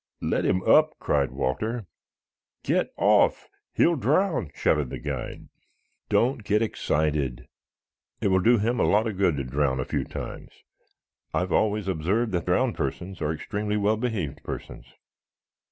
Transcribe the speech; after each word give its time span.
"Let 0.23 0.45
him 0.45 0.63
up!" 0.63 0.95
cried 0.97 1.29
Walter. 1.31 1.85
"Get 2.63 2.91
off! 2.97 3.47
He'll 3.75 3.95
drown!" 3.95 4.49
shouted 4.55 4.89
the 4.89 4.97
guide. 4.97 5.49
"Don't 6.09 6.43
get 6.43 6.63
excited. 6.63 7.47
It 8.19 8.29
will 8.29 8.39
do 8.39 8.57
him 8.57 8.79
a 8.79 8.83
lot 8.89 9.05
of 9.05 9.19
good 9.19 9.37
to 9.37 9.43
drown 9.43 9.79
a 9.79 9.85
few 9.85 10.03
times. 10.03 10.63
I've 11.35 11.51
always 11.51 11.87
observed 11.87 12.31
that 12.31 12.47
drowned 12.47 12.73
persons 12.73 13.21
are 13.21 13.31
extremely 13.31 13.77
well 13.77 13.95
behaved 13.97 14.41
persons." 14.43 14.87